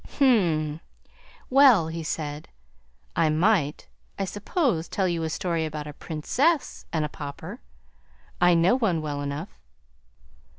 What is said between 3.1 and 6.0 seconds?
"I might, I suppose, tell you a story about a